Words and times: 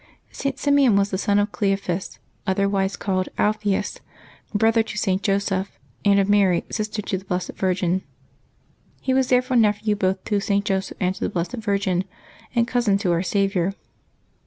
@T. 0.33 0.53
Simeon 0.55 0.95
was 0.95 1.11
the 1.11 1.17
son 1.19 1.37
of 1.37 1.51
Cleophas, 1.51 2.17
otherwise 2.47 2.95
called 2.97 3.29
Alpheus, 3.37 3.99
brother 4.51 4.81
to 4.81 4.97
St. 4.97 5.21
Joseph, 5.21 5.77
and 6.03 6.19
of 6.19 6.27
Mary, 6.27 6.65
sister 6.71 7.03
to 7.03 7.19
the 7.19 7.25
Blessed 7.25 7.51
Virgin. 7.55 8.01
He 8.99 9.13
was 9.13 9.27
therefore 9.27 9.57
nephew 9.57 9.95
both 9.95 10.23
to 10.23 10.39
St. 10.39 10.65
Joseph 10.65 10.97
and 10.99 11.13
to 11.13 11.21
the 11.21 11.29
Blessed 11.29 11.57
Virgin, 11.57 12.03
and 12.55 12.67
cousin 12.67 12.97
to 12.97 13.11
Our 13.11 13.21
Saviour. 13.21 13.75